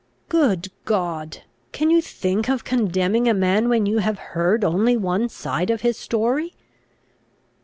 [0.29, 1.43] "Good God!
[1.73, 5.81] Can you think of condemning a man when you have heard only one side of
[5.81, 6.55] his story?"